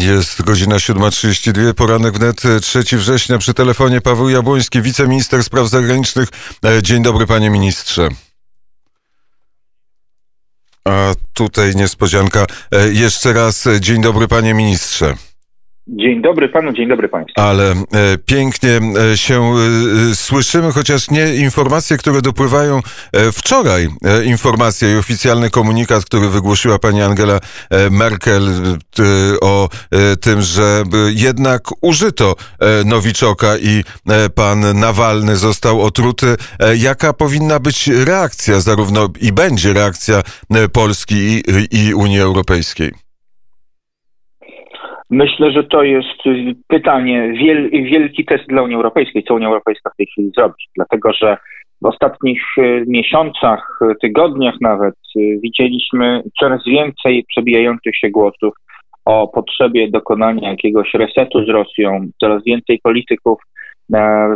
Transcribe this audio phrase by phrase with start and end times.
[0.00, 3.38] Jest godzina 7.32, poranek wnet 3 września.
[3.38, 6.28] Przy telefonie Paweł Jabłoński, wiceminister spraw zagranicznych.
[6.64, 8.08] E, dzień dobry, panie ministrze.
[10.84, 12.46] A tutaj niespodzianka.
[12.72, 15.16] E, jeszcze raz e, dzień dobry, panie ministrze.
[15.96, 17.40] Dzień dobry panu, dzień dobry państwu.
[17.40, 17.76] Ale e,
[18.26, 18.80] pięknie
[19.12, 19.54] e, się
[20.10, 22.80] e, słyszymy, chociaż nie informacje, które dopływają
[23.12, 23.88] e, wczoraj.
[24.04, 27.40] E, informacje i oficjalny komunikat, który wygłosiła pani Angela
[27.70, 28.48] e, Merkel
[29.40, 29.68] o
[30.20, 30.82] tym, że
[31.14, 32.36] jednak użyto
[32.84, 33.84] Nowiczoka i
[34.34, 36.36] pan Nawalny został otruty.
[36.76, 40.22] Jaka powinna być reakcja zarówno i będzie reakcja
[40.72, 43.09] Polski i, i Unii Europejskiej?
[45.10, 46.22] Myślę, że to jest
[46.68, 50.64] pytanie, wiel, wielki test dla Unii Europejskiej, co Unia Europejska w tej chwili zrobi.
[50.76, 51.36] Dlatego, że
[51.82, 58.54] w ostatnich e, miesiącach, e, tygodniach nawet e, widzieliśmy coraz więcej przebijających się głosów
[59.04, 63.38] o potrzebie dokonania jakiegoś resetu z Rosją, coraz więcej polityków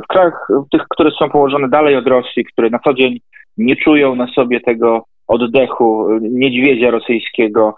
[0.05, 3.20] w krajach, tych, które są położone dalej od Rosji, które na co dzień
[3.56, 7.75] nie czują na sobie tego oddechu niedźwiedzia rosyjskiego,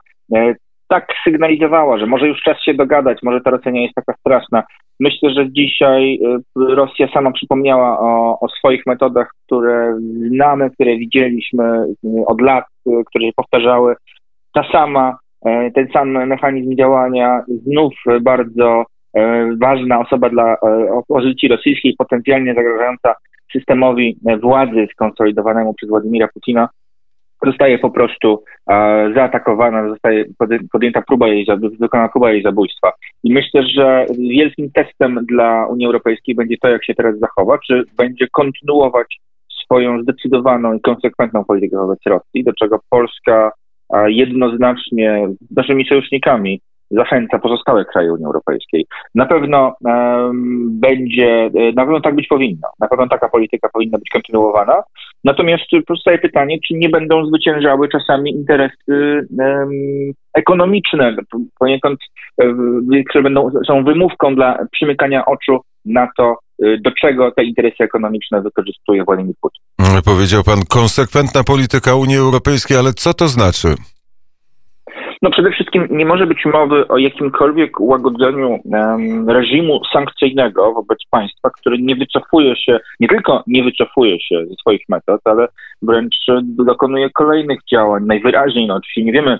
[0.88, 4.62] tak sygnalizowała, że może już czas się dogadać, może ta Rosja nie jest taka straszna.
[5.00, 9.98] Myślę, że dzisiaj y, Rosja sama przypomniała o, o swoich metodach, które
[10.28, 13.94] znamy, które widzieliśmy y, od lat, y, które się powtarzały.
[14.54, 15.18] Ta sama,
[15.74, 18.84] ten sam mechanizm działania, znów bardzo
[19.60, 20.56] ważna osoba dla
[20.92, 23.14] opozycji rosyjskiej, potencjalnie zagrażająca
[23.52, 26.68] systemowi władzy skonsolidowanemu przez Władimira Putina,
[27.46, 30.24] zostaje po prostu e, zaatakowana, zostaje
[30.72, 31.46] podjęta próba jej,
[31.80, 32.92] wykonana próba jej zabójstwa.
[33.24, 37.84] I myślę, że wielkim testem dla Unii Europejskiej będzie to, jak się teraz zachowa, czy
[37.96, 39.20] będzie kontynuować
[39.64, 43.52] swoją zdecydowaną i konsekwentną politykę wobec Rosji, do czego Polska
[44.06, 48.86] jednoznacznie z naszymi sojusznikami zachęca pozostałe kraje Unii Europejskiej.
[49.14, 52.68] Na pewno um, będzie, na pewno tak być powinno.
[52.80, 54.82] Na pewno taka polityka powinna być kontynuowana.
[55.24, 59.70] Natomiast pozostaje pytanie, czy nie będą zwyciężały czasami interesy um,
[60.34, 61.16] ekonomiczne,
[61.58, 62.00] poniekąd,
[62.38, 67.84] um, które będą, są wymówką dla przymykania oczu na to, y, do czego te interesy
[67.84, 69.62] ekonomiczne wykorzystuje Władimir Putin.
[70.04, 73.68] Powiedział pan konsekwentna polityka Unii Europejskiej, ale co to znaczy?
[75.26, 81.50] No przede wszystkim nie może być mowy o jakimkolwiek łagodzeniu um, reżimu sankcyjnego wobec państwa,
[81.50, 85.48] które nie wycofuje się, nie tylko nie wycofuje się ze swoich metod, ale
[85.82, 88.04] wręcz dokonuje kolejnych działań.
[88.04, 89.38] Najwyraźniej, no oczywiście nie wiemy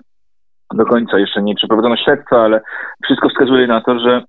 [0.74, 2.60] do końca, jeszcze nie przeprowadzono śledztwa, ale
[3.04, 4.22] wszystko wskazuje na to, że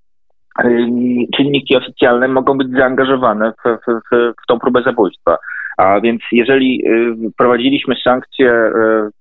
[1.35, 5.37] czynniki oficjalne mogą być zaangażowane w, w, w, w tą próbę zabójstwa.
[5.77, 8.71] A więc jeżeli y, prowadziliśmy sankcje y,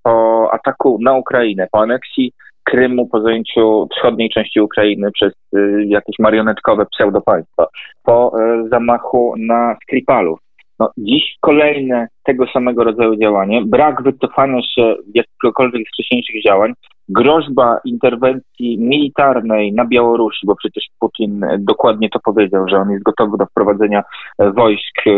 [0.02, 2.32] po ataku na Ukrainę, po aneksji
[2.64, 7.66] Krymu, po zajęciu wschodniej części Ukrainy przez y, jakieś marionetkowe pseudopaństwa,
[8.02, 8.32] po
[8.70, 10.38] zamachu na Skripalów,
[10.80, 16.72] no, dziś kolejne tego samego rodzaju działanie, brak wycofania się jakiegokolwiek z wcześniejszych działań,
[17.08, 23.36] groźba interwencji militarnej na Białorusi, bo przecież Putin dokładnie to powiedział, że on jest gotowy
[23.38, 24.02] do wprowadzenia
[24.38, 25.10] e, wojsk, e,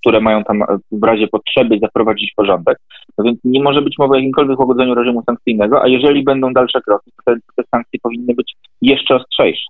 [0.00, 0.62] które mają tam
[0.92, 2.78] w razie potrzeby zaprowadzić porządek.
[3.18, 6.80] No więc nie może być mowy o jakimkolwiek łagodzeniu reżimu sankcyjnego, a jeżeli będą dalsze
[6.80, 9.66] kroki, to te, te sankcje powinny być jeszcze ostrzejsze.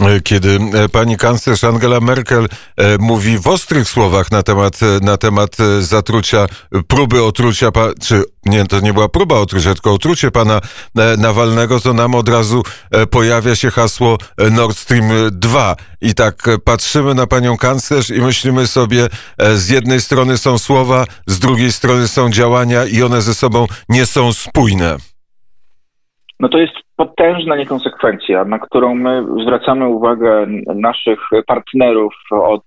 [0.00, 5.16] E, kiedy e, pani kanclerz Angela Merkel e, mówi w ostrych słowach na temat, na
[5.16, 6.46] temat zatrucia,
[6.88, 7.70] próby otrucia,
[8.02, 10.60] czy nie, to nie była próba otrucia, tylko otrucie pana
[11.18, 12.62] Nawalnego, to nam od razu
[13.10, 14.18] pojawia się hasło
[14.50, 15.76] Nord Stream 2.
[16.00, 19.08] I tak patrzymy na panią kanclerz i myślimy sobie,
[19.54, 24.06] z jednej strony są słowa, z drugiej strony są działania i one ze sobą nie
[24.06, 24.96] są spójne.
[26.40, 32.62] No to jest potężna niekonsekwencja, na którą my zwracamy uwagę naszych partnerów od,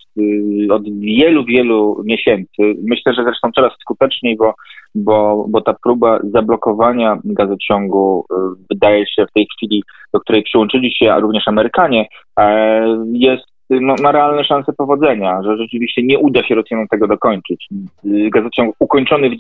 [0.70, 2.62] od wielu, wielu miesięcy.
[2.84, 4.54] Myślę, że zresztą coraz skuteczniej, bo,
[4.96, 8.36] bo, bo ta próba zablokowania gazociągu y,
[8.70, 9.84] wydaje się w tej chwili,
[10.14, 12.08] do której przyłączyli się również Amerykanie,
[12.40, 17.68] e, jest no, ma realne szanse powodzenia, że rzeczywiście nie uda się Rosjanom tego dokończyć.
[18.04, 19.34] Gazociąg ukończony w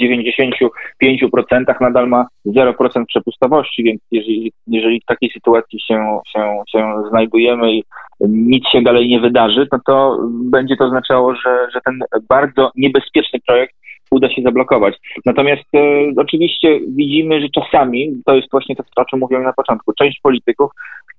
[1.03, 7.73] 95% nadal ma 0% przepustowości, więc jeżeli, jeżeli w takiej sytuacji się, się, się znajdujemy
[7.73, 7.83] i
[8.29, 11.99] nic się dalej nie wydarzy, no to będzie to oznaczało, że, że ten
[12.29, 13.75] bardzo niebezpieczny projekt
[14.13, 14.95] uda się zablokować.
[15.25, 15.79] Natomiast e,
[16.17, 20.71] oczywiście widzimy, że czasami, to jest właśnie to, o czym mówiłem na początku, część polityków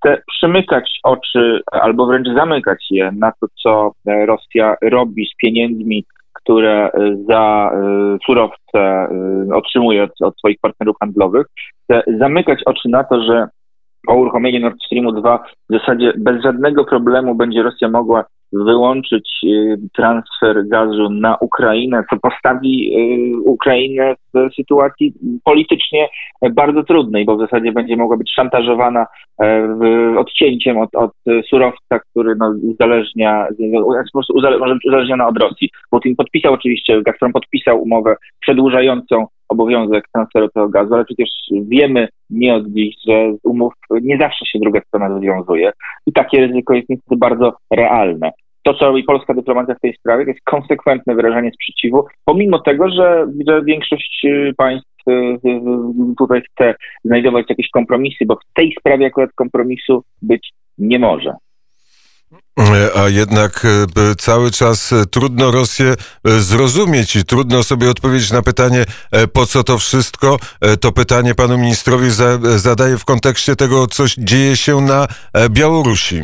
[0.05, 6.05] chce przymykać oczy albo wręcz zamykać je na to, co e, Rosja robi z pieniędzmi,
[6.33, 9.09] które e, za e, surowce
[9.55, 11.47] otrzymuje od, od swoich partnerów handlowych,
[11.85, 13.47] chce zamykać oczy na to, że
[14.07, 15.39] po uruchomieniu Nord Streamu 2
[15.71, 18.25] w zasadzie bez żadnego problemu będzie Rosja mogła
[18.55, 25.15] wyłączyć y, transfer gazu na Ukrainę, co postawi y, Ukrainę w sytuacji
[25.45, 26.09] politycznie
[26.53, 29.07] bardzo trudnej, bo w zasadzie będzie mogła być szantażowana
[29.43, 29.69] e,
[30.19, 31.11] odcięciem od, od
[31.49, 33.47] surowca, który no, uzależnia,
[34.13, 34.35] po prostu
[34.85, 35.71] uzależniona od Rosji.
[35.91, 42.55] Putin podpisał oczywiście, Gazprom podpisał umowę przedłużającą obowiązek transferu tego gazu, ale przecież wiemy nie
[42.55, 45.73] od dziś, że z umów nie zawsze się druga strona rozwiązuje
[46.07, 48.33] i takie ryzyko jest niestety bardzo realne
[48.65, 52.89] to, co robi polska dyplomacja w tej sprawie, to jest konsekwentne wyrażanie sprzeciwu, pomimo tego,
[52.91, 55.39] że, że większość y, państw y, y,
[56.19, 56.75] tutaj chce
[57.05, 61.35] znajdować jakieś kompromisy, bo w tej sprawie akurat kompromisu być nie może.
[62.97, 63.67] A jednak
[64.19, 65.95] cały czas trudno Rosję
[66.25, 68.85] zrozumieć i trudno sobie odpowiedzieć na pytanie,
[69.33, 70.37] po co to wszystko.
[70.81, 72.11] To pytanie panu ministrowi
[72.57, 75.07] zadaję w kontekście tego, co dzieje się na
[75.51, 76.23] Białorusi.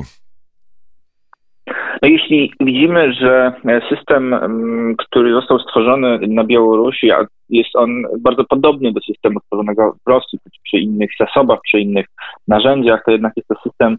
[2.02, 3.52] No jeśli widzimy, że
[3.88, 9.96] system, mm, który został stworzony na Białorusi, a jest on bardzo podobny do systemu stworzonego
[10.06, 12.06] w Rosji, przy innych zasobach, przy innych
[12.48, 13.96] narzędziach, to jednak jest to system e,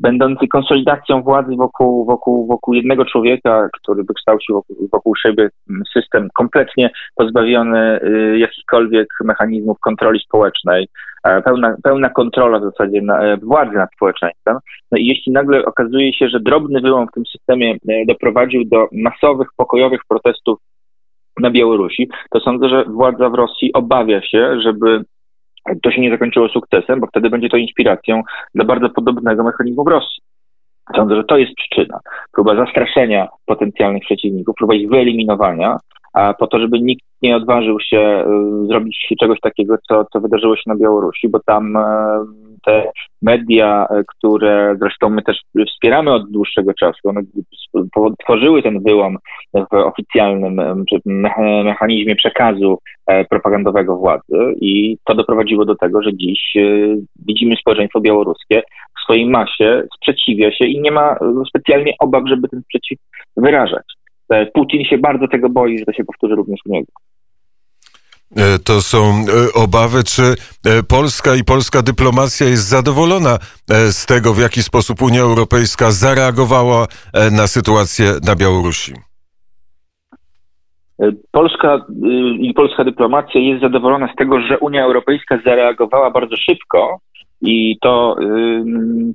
[0.00, 5.48] będący konsolidacją władzy wokół, wokół, wokół jednego człowieka, który wykształcił wokół, wokół siebie
[5.92, 10.88] system kompletnie pozbawiony y, jakichkolwiek mechanizmów kontroli społecznej,
[11.24, 14.56] e, pełna, pełna kontrola w zasadzie na, e, władzy nad społeczeństwem.
[14.92, 18.88] No i jeśli nagle okazuje się, że drobny wyłom w tym systemie e, doprowadził do
[18.92, 20.58] masowych, pokojowych protestów
[21.40, 25.04] na Białorusi, to sądzę, że władza w Rosji obawia się, żeby
[25.82, 28.22] to się nie zakończyło sukcesem, bo wtedy będzie to inspiracją
[28.54, 30.22] dla bardzo podobnego mechanizmu w Rosji.
[30.96, 32.00] Sądzę, że to jest przyczyna.
[32.32, 35.76] Próba zastraszenia potencjalnych przeciwników, próba ich wyeliminowania,
[36.12, 38.24] a po to, żeby nikt nie odważył się
[38.64, 41.80] y, zrobić czegoś takiego, co, co wydarzyło się na Białorusi, bo tam y,
[42.64, 42.90] te
[43.22, 47.20] media, y, które zresztą my też wspieramy od dłuższego czasu, one
[48.24, 49.18] tworzyły ten wyłom
[49.54, 50.84] w oficjalnym
[51.64, 56.56] mechanizmie przekazu e, propagandowego władzy i to doprowadziło do tego, że dziś
[57.26, 58.62] widzimy społeczeństwo białoruskie
[58.98, 61.16] w swojej masie sprzeciwia się i nie ma
[61.48, 62.98] specjalnie obaw, żeby ten sprzeciw
[63.36, 63.84] wyrażać.
[64.28, 66.92] E, Putin się bardzo tego boi, że to się powtórzy również u niego.
[68.36, 70.22] E, to są e, obawy, czy
[70.88, 73.38] Polska i polska dyplomacja jest zadowolona
[73.90, 76.86] z tego, w jaki sposób Unia Europejska zareagowała
[77.32, 78.92] na sytuację na Białorusi?
[81.32, 81.86] Polska
[82.38, 86.98] i polska dyplomacja jest zadowolona z tego, że Unia Europejska zareagowała bardzo szybko
[87.42, 88.16] i to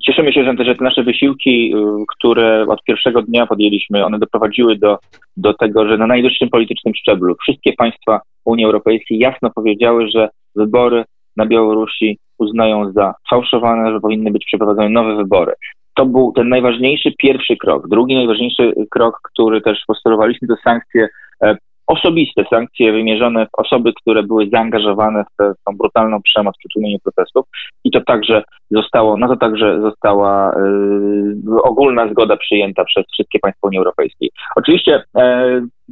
[0.06, 1.73] cieszymy się, że te, nasze wysiłki,
[2.07, 4.97] które od pierwszego dnia podjęliśmy, one doprowadziły do,
[5.38, 11.04] do tego, że na najwyższym politycznym szczeblu wszystkie państwa Unii Europejskiej jasno powiedziały, że wybory
[11.38, 15.54] na Białorusi uznają za fałszowane, że powinny być przeprowadzone nowe wybory.
[15.96, 17.88] To był ten najważniejszy pierwszy krok.
[17.88, 21.08] Drugi najważniejszy krok, który też postulowaliśmy, to sankcje
[21.44, 21.56] e,
[21.92, 27.00] osobiste sankcje wymierzone w osoby, które były zaangażowane w, tę, tą brutalną przemoc przy czynieniu
[27.00, 27.46] protestów
[27.84, 33.68] i to także zostało, no to także została y, ogólna zgoda przyjęta przez wszystkie państwa
[33.68, 34.32] Unii Europejskiej.
[34.56, 35.02] Oczywiście y,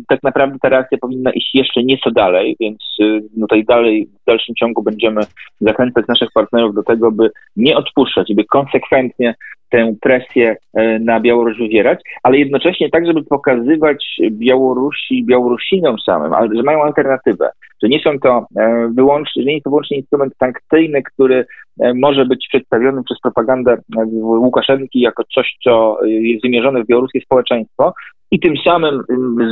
[0.10, 4.56] tak naprawdę ta reakcja powinna iść jeszcze nieco dalej, więc y, tutaj dalej w dalszym
[4.56, 5.22] ciągu będziemy
[5.62, 9.36] zachęcać naszych partnerów do tego, by nie odpuszczać, by konsekwentnie
[9.70, 16.56] tę presję e, na Białoruś wywierać, ale jednocześnie tak, żeby pokazywać Białorusi, Białorusinom samym, ale
[16.56, 17.50] że mają alternatywę,
[17.84, 21.46] że nie są to e, wyłącznie, nie jest to wyłącznie instrument sankcyjny, który
[21.80, 23.78] e, może być przedstawiony przez propagandę
[24.22, 27.94] Łukaszenki jako coś, co jest wymierzone w białoruskie społeczeństwo
[28.32, 29.04] i tym samym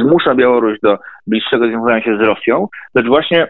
[0.04, 3.48] zmusza Białoruś do bliższego związania się z Rosją, lecz właśnie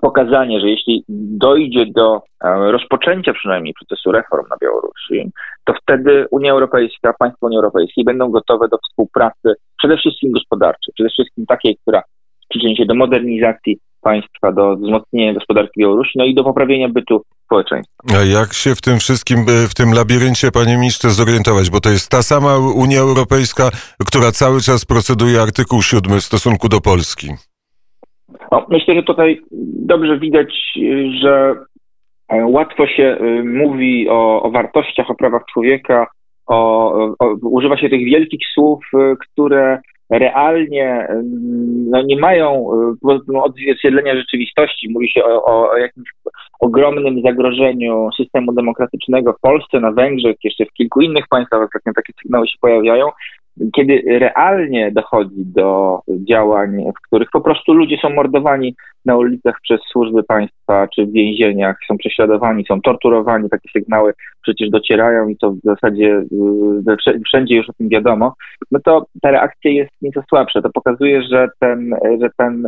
[0.00, 1.04] pokazanie, że jeśli
[1.38, 5.30] dojdzie do e, rozpoczęcia przynajmniej procesu reform na Białorusi,
[5.64, 11.10] to wtedy Unia Europejska, państwa Unii Europejskiej będą gotowe do współpracy przede wszystkim gospodarczej, przede
[11.10, 12.02] wszystkim takiej, która
[12.48, 18.18] przyczyni się do modernizacji państwa, do wzmocnienia gospodarki Białorusi, no i do poprawienia bytu społeczeństwa.
[18.18, 21.70] A jak się w tym wszystkim, e, w tym labiryncie, panie ministrze, zorientować?
[21.70, 23.70] Bo to jest ta sama Unia Europejska,
[24.06, 27.28] która cały czas proceduje artykuł 7 w stosunku do Polski.
[28.52, 29.40] No, myślę, że tutaj
[29.92, 30.78] dobrze widać,
[31.22, 31.54] że
[32.28, 36.06] e, łatwo się e, mówi o, o wartościach, o prawach człowieka,
[36.46, 39.80] o, o, używa się tych wielkich słów, e, które
[40.18, 41.08] realnie
[41.90, 42.66] no, nie mają
[43.42, 44.88] odzwierciedlenia rzeczywistości.
[44.90, 46.08] Mówi się o, o, jakimś
[46.60, 52.48] ogromnym zagrożeniu systemu demokratycznego w Polsce, na Węgrzech, jeszcze w kilku innych państwach takie sygnały
[52.48, 53.08] się pojawiają,
[53.76, 59.80] kiedy realnie dochodzi do działań, w których po prostu ludzie są mordowani na ulicach przez
[59.92, 65.50] służby państwa czy w więzieniach, są prześladowani, są torturowani, takie sygnały przecież docierają i to
[65.50, 66.22] w zasadzie
[67.26, 68.34] wszędzie już o tym wiadomo,
[68.70, 70.62] no to ta reakcja jest nieco słabsza.
[70.62, 72.66] To pokazuje, że, ten, że, ten,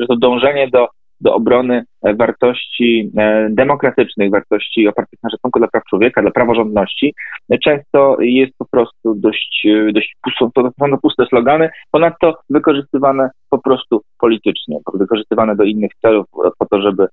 [0.00, 0.88] że to dążenie do
[1.20, 7.14] do obrony e, wartości e, demokratycznych, wartości opartych na szacunku dla praw człowieka, dla praworządności,
[7.50, 13.58] e, często jest po prostu dość, dość pusto, to są puste slogany, ponadto wykorzystywane po
[13.58, 16.26] prostu politycznie, wykorzystywane do innych celów,
[16.58, 17.06] po to, żeby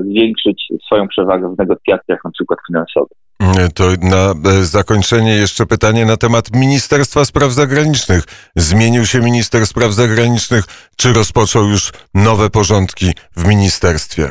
[0.00, 3.23] zwiększyć swoją przewagę w negocjacjach, na przykład finansowych.
[3.74, 8.24] To na e, zakończenie jeszcze pytanie na temat Ministerstwa Spraw Zagranicznych.
[8.56, 10.64] Zmienił się minister spraw zagranicznych,
[10.96, 14.28] czy rozpoczął już nowe porządki w ministerstwie?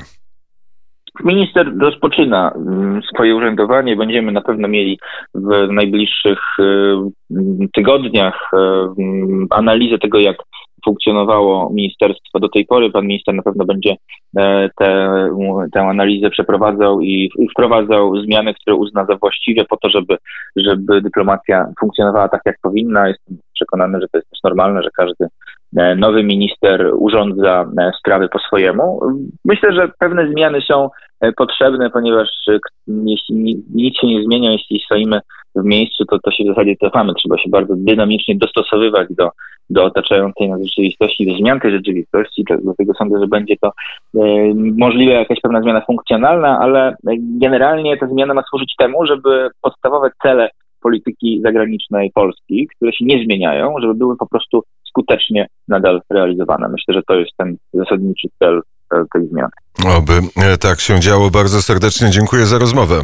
[1.24, 3.96] Minister rozpoczyna mm, swoje urzędowanie.
[3.96, 5.00] Będziemy na pewno mieli
[5.34, 6.64] w najbliższych e,
[7.74, 10.38] tygodniach e, mm, analizę tego, jak
[10.86, 12.92] funkcjonowało ministerstwo do tej pory.
[12.92, 13.96] Pan minister na pewno będzie
[14.38, 14.70] e,
[15.74, 20.18] tę analizę przeprowadzał i, i wprowadzał zmiany, które uzna za właściwe po to, żeby,
[20.56, 23.08] żeby dyplomacja funkcjonowała tak, jak powinna.
[23.08, 25.28] Jestem przekonany, że to jest też normalne, że każdy
[25.78, 29.00] e, nowy minister urządza e, sprawy po swojemu.
[29.46, 30.90] Myślę, że pewne zmiany są
[31.38, 32.30] potrzebne, ponieważ
[32.88, 35.20] jeśli nic się nie zmienia, jeśli stoimy
[35.56, 37.14] w miejscu, to, to się w zasadzie cofamy.
[37.14, 39.30] Trzeba się bardzo dynamicznie dostosowywać do,
[39.70, 42.44] do otaczającej nas rzeczywistości, do zmian tej rzeczywistości.
[42.64, 43.72] Dlatego sądzę, że będzie to e,
[44.78, 46.96] możliwe jakaś pewna zmiana funkcjonalna, ale
[47.40, 50.50] generalnie ta zmiana ma służyć temu, żeby podstawowe cele
[50.82, 56.70] polityki zagranicznej Polski, które się nie zmieniają, żeby były po prostu skutecznie nadal realizowane.
[56.70, 58.62] Myślę, że to jest ten zasadniczy cel
[58.94, 59.50] e, tej zmiany.
[59.98, 61.30] Oby e, tak się działo.
[61.30, 63.02] Bardzo serdecznie dziękuję za rozmowę.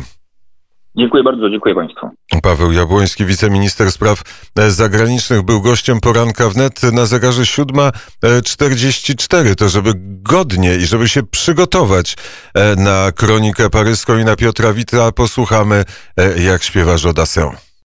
[0.99, 2.09] Dziękuję bardzo, dziękuję Państwu.
[2.43, 4.21] Paweł Jabłoński, wiceminister spraw
[4.59, 9.55] e, zagranicznych, był gościem poranka wnet na zegarze 7.44.
[9.55, 9.91] To żeby
[10.21, 12.15] godnie i żeby się przygotować
[12.53, 15.83] e, na kronikę paryską i na Piotra Wita, posłuchamy,
[16.17, 17.68] e, jak śpiewa Jodassin.